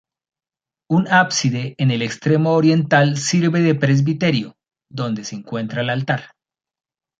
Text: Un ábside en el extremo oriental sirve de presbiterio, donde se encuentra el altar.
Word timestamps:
Un 0.89 1.07
ábside 1.09 1.75
en 1.77 1.91
el 1.91 2.01
extremo 2.01 2.53
oriental 2.53 3.17
sirve 3.17 3.61
de 3.61 3.75
presbiterio, 3.75 4.55
donde 4.89 5.23
se 5.23 5.35
encuentra 5.35 5.81
el 5.83 5.91
altar. 5.91 6.31